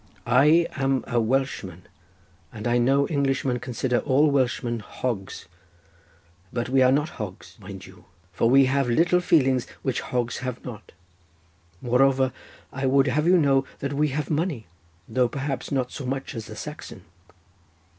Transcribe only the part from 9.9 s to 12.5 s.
hogs have not. Moreover,